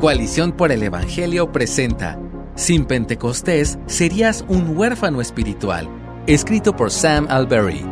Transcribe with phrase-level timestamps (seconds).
[0.00, 2.20] Coalición por el Evangelio presenta
[2.54, 5.88] Sin Pentecostés serías un huérfano espiritual,
[6.26, 7.82] escrito por Sam Alberry.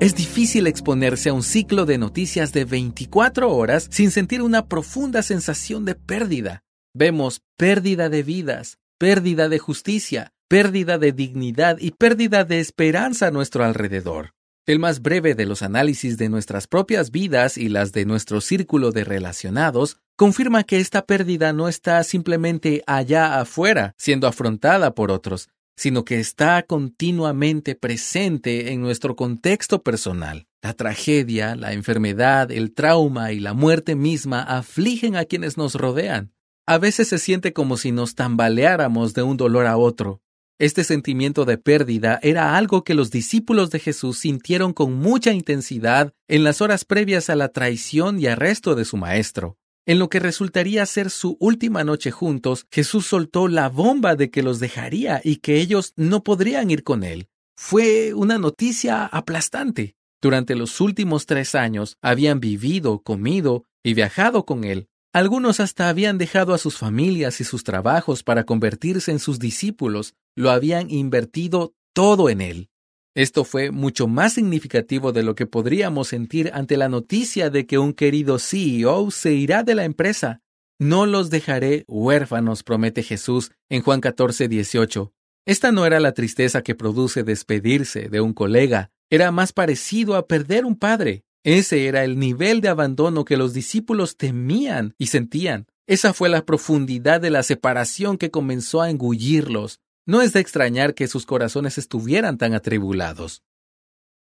[0.00, 5.22] Es difícil exponerse a un ciclo de noticias de 24 horas sin sentir una profunda
[5.22, 6.62] sensación de pérdida.
[6.92, 13.30] Vemos pérdida de vidas, pérdida de justicia, pérdida de dignidad y pérdida de esperanza a
[13.30, 14.34] nuestro alrededor.
[14.66, 18.92] El más breve de los análisis de nuestras propias vidas y las de nuestro círculo
[18.92, 25.48] de relacionados confirma que esta pérdida no está simplemente allá afuera, siendo afrontada por otros,
[25.76, 30.46] sino que está continuamente presente en nuestro contexto personal.
[30.62, 36.32] La tragedia, la enfermedad, el trauma y la muerte misma afligen a quienes nos rodean.
[36.66, 40.22] A veces se siente como si nos tambaleáramos de un dolor a otro.
[40.58, 46.14] Este sentimiento de pérdida era algo que los discípulos de Jesús sintieron con mucha intensidad
[46.28, 49.58] en las horas previas a la traición y arresto de su maestro.
[49.86, 54.42] En lo que resultaría ser su última noche juntos, Jesús soltó la bomba de que
[54.42, 57.28] los dejaría y que ellos no podrían ir con él.
[57.56, 59.94] Fue una noticia aplastante.
[60.22, 64.88] Durante los últimos tres años habían vivido, comido y viajado con él.
[65.12, 70.14] Algunos hasta habían dejado a sus familias y sus trabajos para convertirse en sus discípulos,
[70.34, 72.68] lo habían invertido todo en él.
[73.14, 77.78] Esto fue mucho más significativo de lo que podríamos sentir ante la noticia de que
[77.78, 80.40] un querido CEO se irá de la empresa.
[80.80, 85.12] No los dejaré huérfanos, promete Jesús en Juan 14, 18.
[85.46, 90.26] Esta no era la tristeza que produce despedirse de un colega, era más parecido a
[90.26, 91.22] perder un padre.
[91.44, 95.66] Ese era el nivel de abandono que los discípulos temían y sentían.
[95.86, 99.78] Esa fue la profundidad de la separación que comenzó a engullirlos.
[100.06, 103.42] No es de extrañar que sus corazones estuvieran tan atribulados.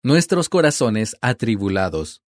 [0.02, 2.22] Nuestros corazones atribulados.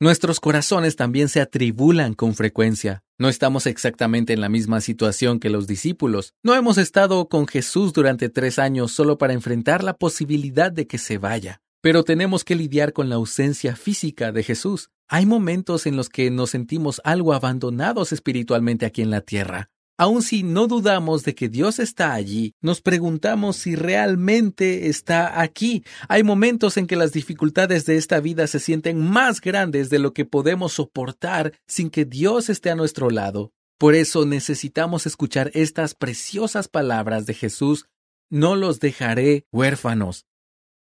[0.00, 3.04] Nuestros corazones también se atribulan con frecuencia.
[3.18, 6.34] No estamos exactamente en la misma situación que los discípulos.
[6.42, 10.98] No hemos estado con Jesús durante tres años solo para enfrentar la posibilidad de que
[10.98, 11.62] se vaya.
[11.80, 14.90] Pero tenemos que lidiar con la ausencia física de Jesús.
[15.06, 19.70] Hay momentos en los que nos sentimos algo abandonados espiritualmente aquí en la tierra.
[20.00, 25.84] Aun si no dudamos de que Dios está allí, nos preguntamos si realmente está aquí.
[26.08, 30.14] Hay momentos en que las dificultades de esta vida se sienten más grandes de lo
[30.14, 33.52] que podemos soportar sin que Dios esté a nuestro lado.
[33.76, 37.86] Por eso necesitamos escuchar estas preciosas palabras de Jesús.
[38.30, 40.26] No los dejaré huérfanos.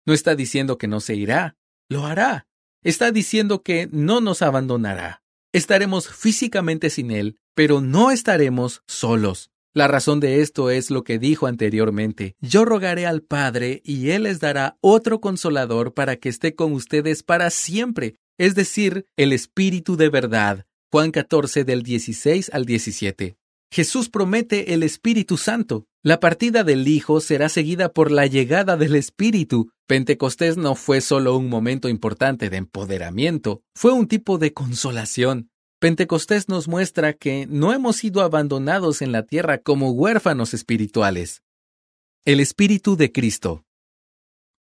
[0.07, 1.55] No está diciendo que no se irá,
[1.87, 2.47] lo hará.
[2.83, 5.21] Está diciendo que no nos abandonará.
[5.53, 9.51] Estaremos físicamente sin Él, pero no estaremos solos.
[9.75, 12.35] La razón de esto es lo que dijo anteriormente.
[12.41, 17.23] Yo rogaré al Padre y Él les dará otro consolador para que esté con ustedes
[17.23, 20.65] para siempre, es decir, el Espíritu de verdad.
[20.91, 23.35] Juan 14 del 16 al 17.
[23.71, 25.87] Jesús promete el Espíritu Santo.
[26.03, 29.71] La partida del Hijo será seguida por la llegada del Espíritu.
[29.87, 35.49] Pentecostés no fue solo un momento importante de empoderamiento, fue un tipo de consolación.
[35.83, 41.43] Pentecostés nos muestra que no hemos sido abandonados en la tierra como huérfanos espirituales.
[42.23, 43.65] El Espíritu de Cristo.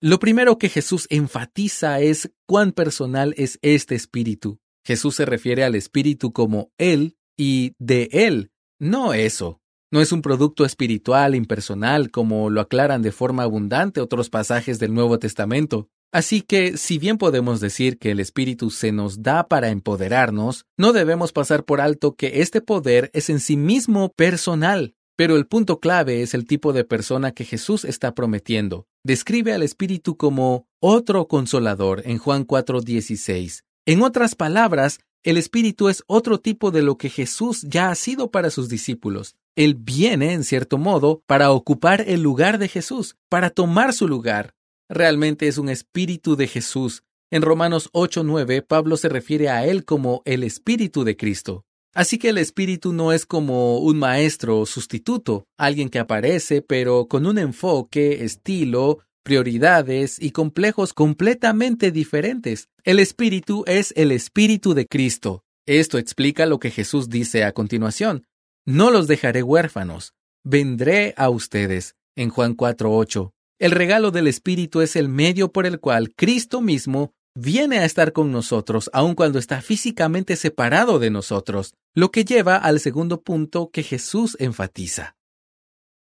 [0.01, 4.59] Lo primero que Jesús enfatiza es cuán personal es este Espíritu.
[4.83, 9.61] Jesús se refiere al Espíritu como Él y de Él, no eso.
[9.93, 14.93] No es un producto espiritual impersonal como lo aclaran de forma abundante otros pasajes del
[14.93, 15.87] Nuevo Testamento.
[16.15, 20.93] Así que, si bien podemos decir que el Espíritu se nos da para empoderarnos, no
[20.93, 24.93] debemos pasar por alto que este poder es en sí mismo personal.
[25.17, 28.87] Pero el punto clave es el tipo de persona que Jesús está prometiendo.
[29.03, 33.65] Describe al Espíritu como otro consolador en Juan 4:16.
[33.85, 38.31] En otras palabras, El Espíritu es otro tipo de lo que Jesús ya ha sido
[38.31, 39.35] para sus discípulos.
[39.57, 44.54] Él viene, en cierto modo, para ocupar el lugar de Jesús, para tomar su lugar.
[44.89, 47.03] Realmente es un Espíritu de Jesús.
[47.31, 51.65] En Romanos 8:9, Pablo se refiere a Él como el Espíritu de Cristo.
[51.93, 57.07] Así que el Espíritu no es como un maestro o sustituto, alguien que aparece, pero
[57.07, 62.67] con un enfoque, estilo, prioridades y complejos completamente diferentes.
[62.83, 65.41] El Espíritu es el Espíritu de Cristo.
[65.65, 68.27] Esto explica lo que Jesús dice a continuación.
[68.65, 71.95] No los dejaré huérfanos, vendré a ustedes.
[72.15, 73.34] En Juan 4:8.
[73.57, 78.11] El regalo del Espíritu es el medio por el cual Cristo mismo viene a estar
[78.11, 83.69] con nosotros, aun cuando está físicamente separado de nosotros, lo que lleva al segundo punto
[83.71, 85.15] que Jesús enfatiza.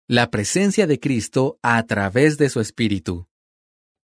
[0.08, 3.28] La presencia de Cristo a través de su Espíritu.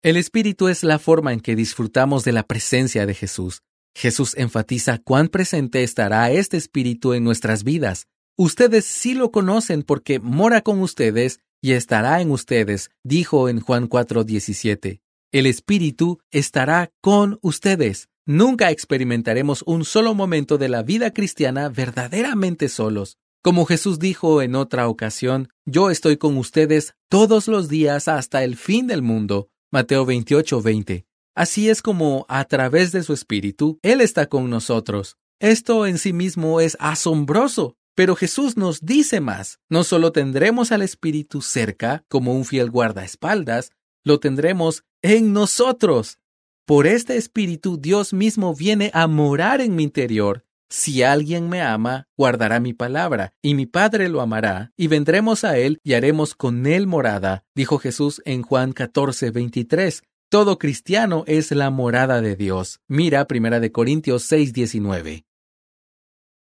[0.03, 3.63] El Espíritu es la forma en que disfrutamos de la presencia de Jesús.
[3.97, 8.07] Jesús enfatiza cuán presente estará este Espíritu en nuestras vidas.
[8.37, 13.89] Ustedes sí lo conocen porque mora con ustedes y estará en ustedes, dijo en Juan
[13.89, 15.01] 4:17.
[15.33, 18.09] El Espíritu estará con ustedes.
[18.27, 23.17] Nunca experimentaremos un solo momento de la vida cristiana verdaderamente solos.
[23.43, 28.57] Como Jesús dijo en otra ocasión, yo estoy con ustedes todos los días hasta el
[28.57, 29.49] fin del mundo.
[29.71, 31.07] Mateo 28:20.
[31.35, 35.17] Así es como, a través de su Espíritu, Él está con nosotros.
[35.41, 37.77] Esto en sí mismo es asombroso.
[37.99, 39.59] Pero Jesús nos dice más.
[39.69, 43.73] No solo tendremos al Espíritu cerca, como un fiel guardaespaldas,
[44.05, 46.21] lo tendremos en nosotros.
[46.65, 50.45] Por este Espíritu Dios mismo viene a morar en mi interior.
[50.71, 55.59] Si alguien me ama, guardará mi palabra, y mi Padre lo amará, y vendremos a
[55.59, 60.05] él y haremos con él morada, dijo Jesús en Juan 14, 23.
[60.29, 62.79] Todo cristiano es la morada de Dios.
[62.87, 65.25] Mira 1 Corintios 6, 19.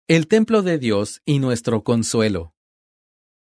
[0.08, 2.54] El templo de Dios y nuestro consuelo.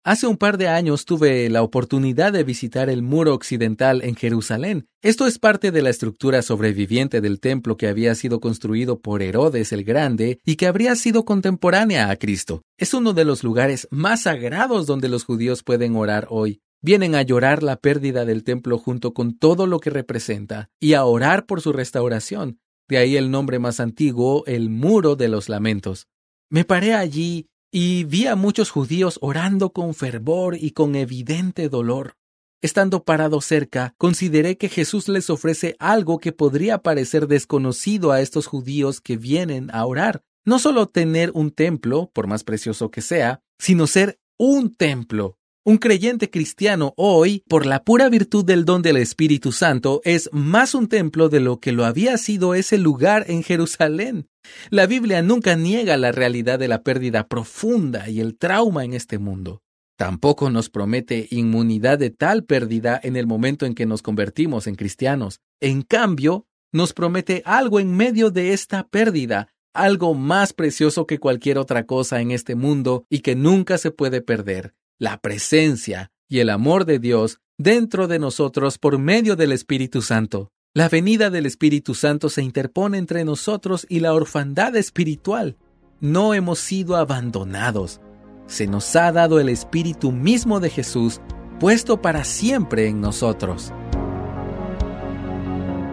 [0.04, 4.86] Hace un par de años tuve la oportunidad de visitar el muro occidental en Jerusalén.
[5.00, 9.72] Esto es parte de la estructura sobreviviente del templo que había sido construido por Herodes
[9.72, 12.60] el Grande y que habría sido contemporánea a Cristo.
[12.76, 16.60] Es uno de los lugares más sagrados donde los judíos pueden orar hoy.
[16.82, 21.06] Vienen a llorar la pérdida del templo junto con todo lo que representa y a
[21.06, 22.58] orar por su restauración.
[22.88, 26.08] De ahí el nombre más antiguo, el muro de los lamentos.
[26.52, 32.18] Me paré allí y vi a muchos judíos orando con fervor y con evidente dolor.
[32.60, 38.48] Estando parado cerca, consideré que Jesús les ofrece algo que podría parecer desconocido a estos
[38.48, 40.24] judíos que vienen a orar.
[40.44, 45.38] No solo tener un templo, por más precioso que sea, sino ser un templo.
[45.64, 50.74] Un creyente cristiano hoy, por la pura virtud del don del Espíritu Santo, es más
[50.74, 54.26] un templo de lo que lo había sido ese lugar en Jerusalén.
[54.70, 59.18] La Biblia nunca niega la realidad de la pérdida profunda y el trauma en este
[59.20, 59.62] mundo.
[59.96, 64.74] Tampoco nos promete inmunidad de tal pérdida en el momento en que nos convertimos en
[64.74, 65.38] cristianos.
[65.60, 71.56] En cambio, nos promete algo en medio de esta pérdida, algo más precioso que cualquier
[71.56, 76.48] otra cosa en este mundo y que nunca se puede perder la presencia y el
[76.48, 80.52] amor de Dios dentro de nosotros por medio del Espíritu Santo.
[80.74, 85.56] La venida del Espíritu Santo se interpone entre nosotros y la orfandad espiritual.
[85.98, 88.00] No hemos sido abandonados.
[88.46, 91.20] Se nos ha dado el Espíritu mismo de Jesús,
[91.58, 93.72] puesto para siempre en nosotros.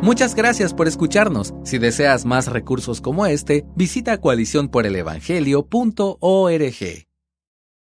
[0.03, 1.55] Muchas gracias por escucharnos.
[1.63, 7.08] Si deseas más recursos como este, visita coaliciónporelevangelio.org.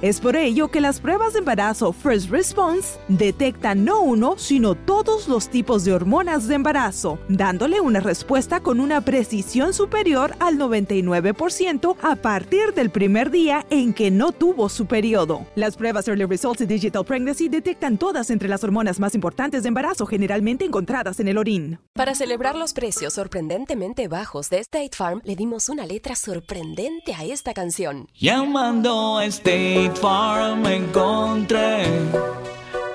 [0.00, 5.26] Es por ello que las pruebas de embarazo First Response detectan no uno, sino todos
[5.26, 11.96] los tipos de hormonas de embarazo, dándole una respuesta con una precisión superior al 99%
[12.00, 15.44] a partir del primer día en que no tuvo su periodo.
[15.56, 19.68] Las pruebas Early Results y Digital Pregnancy detectan todas entre las hormonas más importantes de
[19.68, 21.80] embarazo generalmente encontradas en el orín.
[21.94, 27.24] Para celebrar los precios sorprendentemente bajos de State Farm, le dimos una letra sorprendente a
[27.24, 28.06] esta canción.
[28.14, 31.84] Llamando a State Farm encontré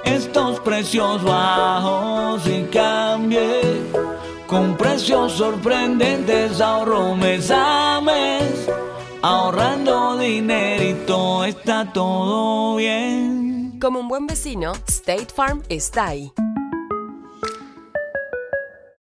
[0.03, 3.61] estos precios bajos y cambié
[4.47, 8.69] con precios sorprendentes ahorro mes a mes
[9.21, 13.79] ahorrando dinerito está todo bien.
[13.79, 16.31] Como un buen vecino State Farm está ahí